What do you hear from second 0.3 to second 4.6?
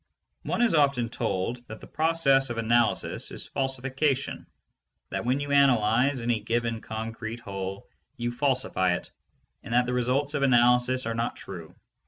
One is often told that the process of analysis is falsification,